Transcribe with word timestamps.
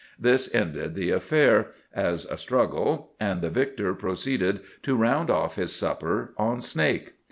This 0.19 0.49
ended 0.55 0.95
the 0.95 1.11
affair, 1.11 1.67
as 1.93 2.25
a 2.25 2.35
struggle, 2.35 3.11
and 3.19 3.43
the 3.43 3.51
victor 3.51 3.93
proceeded 3.93 4.61
to 4.81 4.95
round 4.95 5.29
off 5.29 5.57
his 5.57 5.75
supper 5.75 6.33
on 6.37 6.59
snake. 6.59 7.13